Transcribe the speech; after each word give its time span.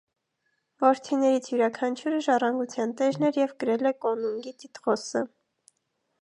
Որդիներից 0.83 1.49
յուրաքանչյուրը 1.51 2.21
ժառանգության 2.29 2.95
տերն 3.03 3.29
էր 3.29 3.39
և 3.41 3.53
կրել 3.65 3.91
է 3.91 3.93
կոնունգի 4.07 4.55
տիտղոսը։ 4.65 5.25